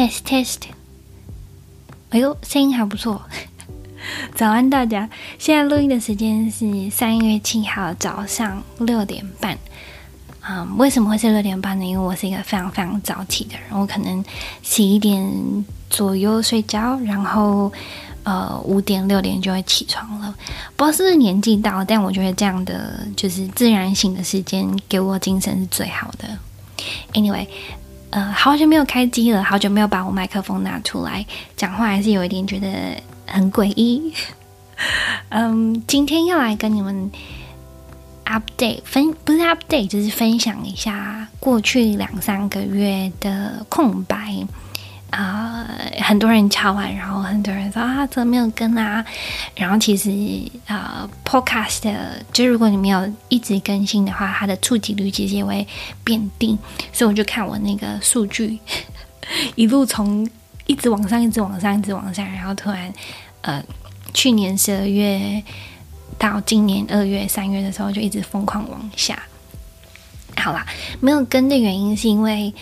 [0.00, 0.56] test test，
[2.08, 3.20] 哎呦，声音还不错。
[4.34, 5.10] 早安，大家！
[5.38, 9.52] 现在录音的时间是三月七号早上六点半。
[10.40, 11.84] 啊、嗯，为什么会是六点半呢？
[11.84, 14.24] 因为我是一个非常非常早起的人，我可能
[14.62, 15.30] 十一点
[15.90, 17.70] 左右睡觉，然后
[18.22, 20.34] 呃五点六点就会起床了。
[20.76, 26.26] 不知道是不是年纪到，但我觉得这样的就是自然醒的时间给我精神是最好的。
[27.12, 27.46] Anyway。
[28.10, 31.24] 呃，好久没有开机了，好久没有把我麦克风拿出来
[31.56, 32.68] 讲话，还是有一点觉得
[33.26, 34.12] 很诡异。
[35.30, 37.10] 嗯，今天要来跟你们
[38.24, 44.44] update 分，不是 update，就是分享一下过去两三个月的空白。
[45.10, 45.68] 啊、
[46.02, 49.04] 很多人敲完，然后很多人说啊，怎么没有更啊？
[49.56, 50.10] 然后其实
[50.66, 55.66] 啊、，Podcast 的就如果你没有一直更新的话，它的触及率其实也会
[56.04, 56.56] 变低。
[56.92, 58.58] 所以我就看我那个数据，
[59.56, 60.28] 一路从
[60.66, 62.92] 一直往上，一直往上，一直往上，然后突然
[63.42, 63.62] 呃，
[64.14, 65.42] 去年十二月
[66.18, 69.20] 到今年二月、三月的时候，就一直疯狂往下。
[70.40, 70.66] 好啦，
[70.98, 72.52] 没有跟的原因是因为。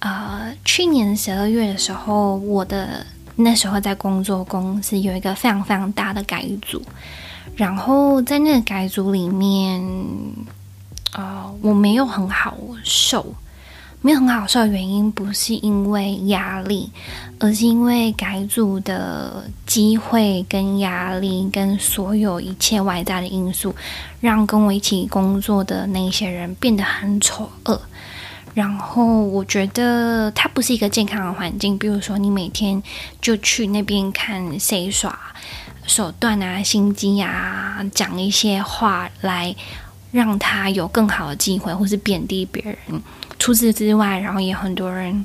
[0.00, 6.80] 呃，去年十二月的时候，我的那时候在工作公司有一个非常非常大的改组，
[7.56, 9.84] 然后在那个改组里面，
[11.14, 13.34] 呃，我没有很好受，
[14.00, 16.90] 没有很好受的原因不是因为压力，
[17.40, 23.74] 而是因为改组的机会跟压力跟所有一切外在的因素，
[24.20, 27.80] 让跟我一起工作的那些人变得很丑恶。
[28.54, 31.76] 然后我觉得它不是一个健康的环境。
[31.76, 32.82] 比如说，你每天
[33.20, 35.16] 就去那边看谁耍
[35.86, 39.54] 手段啊、心机啊，讲一些话来
[40.10, 43.02] 让他有更好的机会，或是贬低别人。
[43.38, 45.24] 除此之外，然后也很多人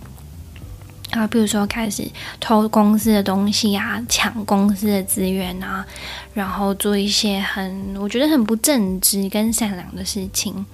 [1.12, 2.08] 啊，比如说开始
[2.40, 5.86] 偷公司的东西啊，抢公司的资源啊，
[6.34, 10.66] 然后做一些很我觉得很不正直跟善良的事情。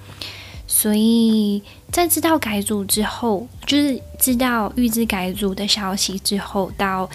[0.66, 1.60] 所以
[1.90, 7.10] 在知道改组之后，就是知道预知改组的消息之后，到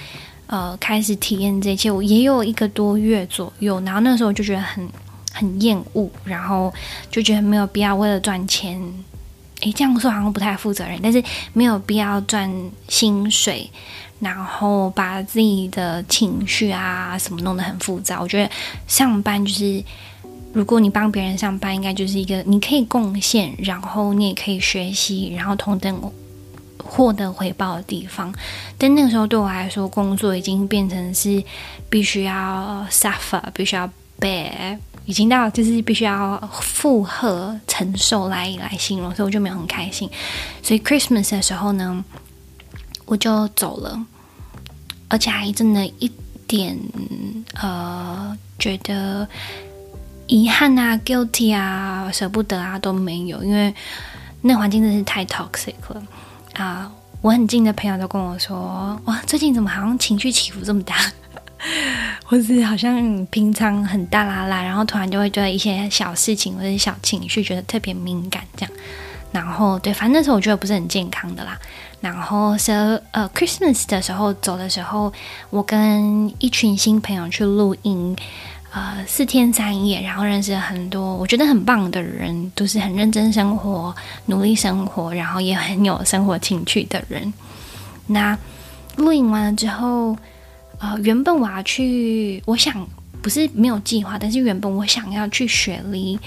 [0.47, 3.79] 呃开始体验这一切，我也有一个多月左右。
[3.81, 4.87] 然后那时候就觉得很
[5.31, 6.71] 很厌恶，然后
[7.09, 8.79] 就觉得没有必要为了赚钱，
[9.65, 11.21] 诶，这样说好像不太负责任，但是
[11.53, 12.49] 没有必要赚
[12.87, 13.69] 薪水，
[14.19, 18.21] 然后把自己的情绪啊什么弄得很复杂。
[18.21, 18.49] 我觉得
[18.87, 19.83] 上班就是。
[20.55, 26.13] 如果你帮别人上班，应该就是一个你可以贡献，然后你也可以学习，然后同等
[26.81, 28.33] 获得回报的地方。
[28.77, 31.43] 但那个时候对我来说，工作已经变成是
[31.89, 33.85] 必须要 suffer，必须要
[34.17, 40.09] bear，已经到就是必须要负荷承受来来形容，所以我就没有很开心。
[40.61, 42.03] 所以 Christmas 的时候呢，
[43.05, 44.05] 我就走了，
[45.07, 46.11] 而且还真的一
[46.47, 46.77] 点
[47.53, 49.27] 呃觉得。
[50.27, 53.71] 遗憾啊，guilty 啊，舍不得啊，都没有，因为
[54.41, 56.03] 那环境真是太 toxic 了
[56.55, 56.91] 啊！
[57.21, 60.95] 我很近的朋友都跟我说，哇，最近怎么好像情绪起伏这么大，
[62.25, 68.71] 或是好像平常很大啦啦，然后突然就会对一些小事情或者小情绪觉得特别敏感这样。
[69.31, 71.59] 然后对，反正那时候我觉得不是很健康的啦。
[72.01, 72.71] 然后是
[73.11, 75.11] 呃，Christmas 的时候走的时候，
[75.49, 78.15] 我跟一群新朋友去录音。
[78.71, 83.95] 呃，四天三夜，然后认识了很多我觉得很棒的人，都是很认真生活、
[84.25, 87.33] 努力生活，然后也很有生活情趣的人。
[88.07, 88.37] 那
[88.97, 90.17] 录影完了之后，
[90.79, 92.87] 呃，原本我要去，我想
[93.21, 96.19] 不是没有计划，但是原本我想要去雪梨，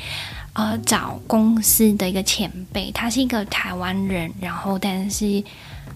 [0.53, 5.43] 呃，找公司的一个前辈，他是一个台湾人，然后但是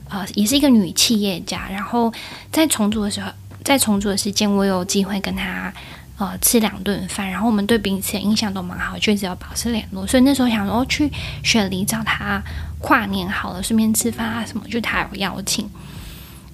[0.08, 1.68] 呃，也是一个女企业家。
[1.70, 2.12] 然后
[2.50, 3.30] 在重组的时候，
[3.64, 5.72] 在重组的时间，我有机会跟他。
[6.18, 10.06] 呃，吃两顿饭，然后我们对彼此的印象都蛮好，确实要保持联络。
[10.06, 11.10] 所以那时候想说，去
[11.42, 12.40] 雪梨找他
[12.78, 15.68] 跨年好了，顺便吃饭啊什么，就他有邀请。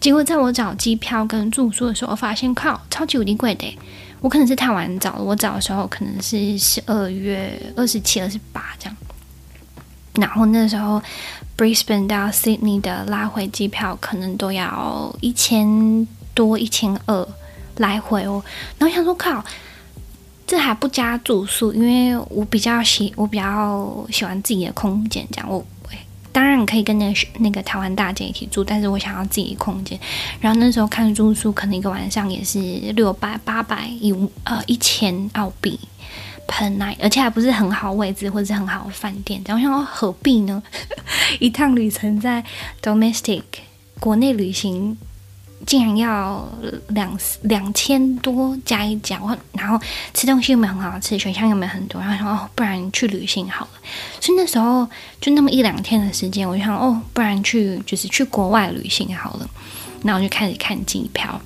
[0.01, 3.79] 结果在我找机票跟住宿的时候，我发现靠，超级无敌贵的。
[4.21, 8.97] 我可能是太晚找了，我找的时候可能是十二月二十七、二十八这样。
[10.15, 11.03] 然后那时候
[11.57, 17.29] Brisbane 到 Sydney 的来回机票可能都要一千多、一千二。
[17.79, 18.43] 来回哦，
[18.77, 19.45] 然后想说靠，
[20.45, 25.65] 这还不加住宿，因为我比较喜我比较喜欢自己的空间，这样我
[26.33, 29.99] 当然可以跟那个那个台湾大姐一起住，但是我想要自己空间。
[30.41, 32.59] 然后那时候看住宿，可能一个晚上也是
[32.95, 34.13] 六百八百一
[34.45, 35.79] 呃一千澳币
[36.47, 39.43] per night，而且还不是很好位置或者是很好的饭店。
[39.47, 40.63] 然后想要何必呢？
[41.41, 42.45] 一趟旅程在
[42.83, 43.43] domestic。
[44.01, 44.97] 国内旅行
[45.67, 46.49] 竟然要
[46.89, 49.21] 两两千多加一加，
[49.53, 49.79] 然后
[50.15, 53.71] 吃东西又没有很好吃，选项又没有很多，然后说哦，不然去旅行好了。
[54.21, 54.89] 所以那时候
[55.21, 59.49] 就那么一两天的时间，我就想哦，不然去就是去国外旅行好了。
[60.03, 61.41] 然后我就开始看机票，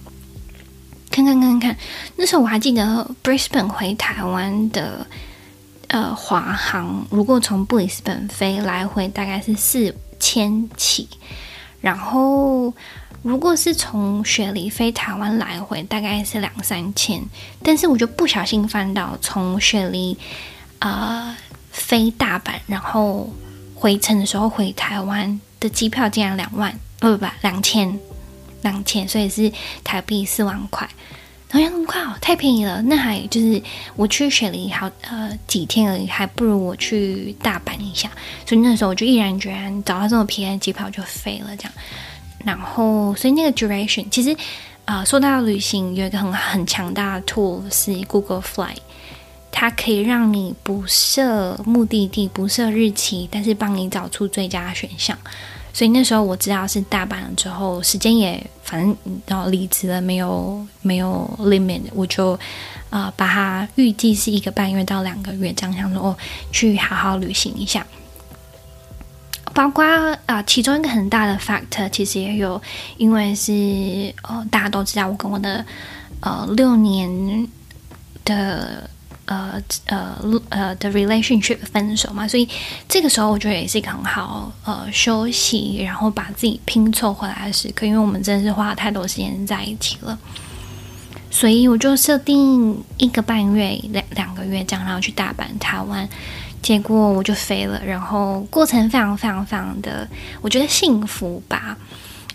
[1.11, 1.77] 看看看看。
[2.17, 5.07] 那时候我还记得 Brisbane 回台湾的
[5.89, 11.09] 呃华航，如果从布里斯本飞来回大概是四千起，
[11.83, 12.73] 然后。
[13.25, 17.23] 如果是从雪梨飞台湾来回，大概是两三千，
[17.63, 20.19] 但是我就不小心翻到从雪梨、
[20.81, 21.33] 呃、
[21.71, 23.33] 飞大阪，然后
[23.77, 27.97] 回程的时候回台湾的机票竟然两万，不不不，两千
[28.63, 29.53] 两千，所以是
[29.85, 30.89] 台币四万块，
[31.53, 33.63] 然后那么快哦，太便宜了，那还就是
[33.95, 38.11] 我去雪梨好呃几天而已，还不如我去大阪一下，
[38.47, 41.73] 所以那时候我就毅然决然找到这么便宜机票就飞了，这样。
[42.45, 44.35] 然后，所以那个 duration 其实，
[44.87, 48.79] 啊、说到旅行，有一个很很强大的 tool 是 Google Flight，
[49.51, 55.17] 它可以让你不设目的地、不设日期，但是帮你找出最佳选项。
[55.73, 58.97] 所以那时候我知道是大阪了之后，时间也反正
[59.27, 62.39] 然后离职了，没有没有 limit，我就
[62.91, 66.17] 啊、把它预计是一个半月到两个月这样，想说哦，
[66.53, 67.87] 去好好旅行一下。
[69.55, 69.85] 包括
[70.27, 72.61] 啊、其中一个很大的 factor，其实也有，
[72.97, 75.65] 因为是呃，大家都知道我跟我的
[76.21, 77.49] 呃六年
[78.25, 78.89] 的
[79.27, 80.17] 呃呃
[80.49, 82.49] 呃的 relationship 分手嘛，所以
[82.89, 90.19] 这个时候我觉得也是一个很好呃休息，然后把自己拼凑回来的时刻，因为我们真的是花了太多时间在一起了，
[91.31, 96.09] 所以我就设定一个半月两两个月这样，然后去大阪台湾。
[96.61, 100.09] 结果我就飞了，然后过程非常非常非常的，
[100.41, 101.77] 我觉得幸福吧，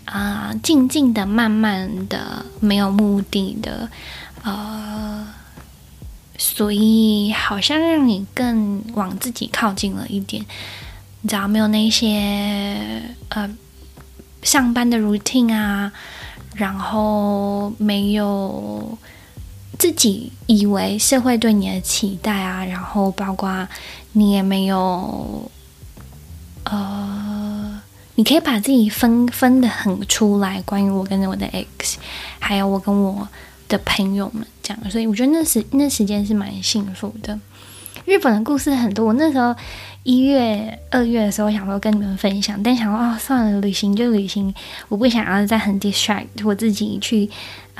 [0.04, 3.88] 啊、静静的、慢慢的、没有目的的，
[4.42, 5.26] 呃，
[6.38, 10.42] 所以好像让你更往自己靠近了一点，
[11.20, 13.50] 你知道没有那些呃
[14.42, 15.92] 上班的 routine 啊，
[16.54, 18.96] 然后没有。
[19.78, 23.68] 自己以为社会对你的期待啊，然后包括
[24.10, 25.48] 你也没有，
[26.64, 27.80] 呃，
[28.16, 30.60] 你可以把自己分分得很出来。
[30.62, 31.94] 关于我跟我的 ex，
[32.40, 33.28] 还有我跟我
[33.68, 37.38] 的朋友们这样，所以我觉得那时那时间是蛮幸福的。
[38.04, 39.54] 日本的故事很多，我那时候
[40.02, 44.54] 一月、二月的时候想说跟你们分享，但想说哦，算了，旅行就旅行，
[44.88, 47.30] 我不想要再很 distract 我自己去。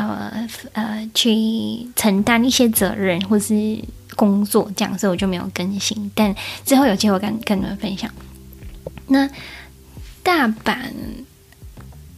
[0.01, 3.77] 呃呃，去承担一些责任或是
[4.15, 6.09] 工作这样，所以我就没有更新。
[6.15, 6.33] 但
[6.65, 8.09] 之后有机会跟跟你们分享。
[9.09, 9.29] 那
[10.23, 10.77] 大阪，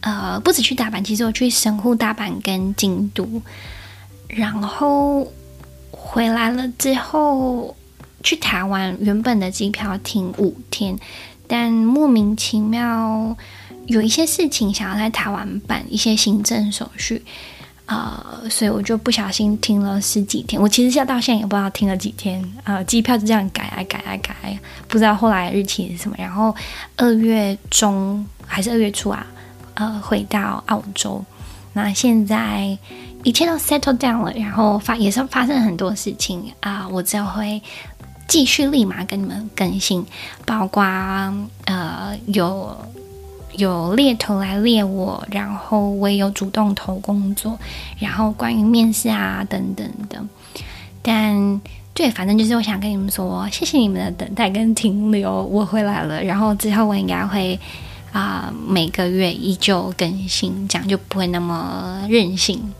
[0.01, 3.41] 呃，不止去大阪，其实我去神户、大阪跟京都，
[4.27, 5.31] 然后
[5.91, 7.75] 回来了之后
[8.23, 10.97] 去台湾，原本的机票停五天，
[11.47, 13.35] 但莫名其妙
[13.87, 17.23] 有一些事情想要在台湾办一些行政手续。
[17.87, 20.61] 呃，所以我就不小心停了十几天。
[20.61, 22.41] 我其实现在到现在也不知道停了几天。
[22.63, 24.57] 呃，机票就这样改啊改啊改，
[24.87, 26.15] 不知道后来日期是什么。
[26.17, 26.55] 然后
[26.95, 29.27] 二月中还是二月初啊，
[29.73, 31.23] 呃，回到澳洲。
[31.73, 32.77] 那现在
[33.23, 37.61] 一切都 settle down 了，然后发也是发生很多事情啊，呃，我就会
[38.27, 40.05] 继续立马跟你们更新，
[40.45, 40.83] 包括
[41.65, 42.75] 呃有。
[43.57, 47.59] 有猎头来猎我，然后我也有主动投工作，
[47.99, 50.23] 然后关于面试啊等等的。
[51.01, 51.61] 但
[51.93, 56.23] 对，反正就是我想跟你们说，谢谢你们的等待跟停留，我回来了。
[56.23, 57.59] 然后之后我应该会
[58.11, 62.73] 啊、每个月依旧更新，这样就不会那么任性。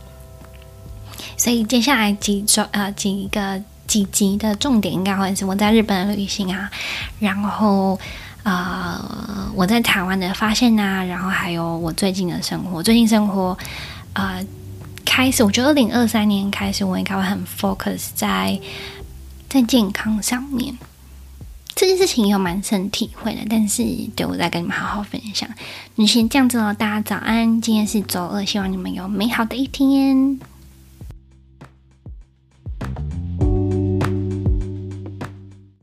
[1.36, 6.70] 所以接下来几周呃几个几集的重点应该会是我在日本的旅行啊，
[7.18, 7.98] 然后。
[8.44, 13.56] 呃，我在台湾的发现啊，然后还有我最近的生活，最近生活，
[14.14, 14.44] 呃，
[15.04, 18.60] 开始，我觉得二零二三年开始，我应该会很 focus 在
[19.48, 20.76] 在健康上面，
[21.82, 23.82] 这件事情有蛮深体会的，但是
[24.14, 25.48] 对我再跟你们好好分享。
[25.96, 30.38] 你先这样子喽，大家早安，今天是周二，希望你们有美好的一天。